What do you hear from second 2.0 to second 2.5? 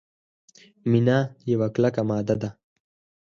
ماده ده.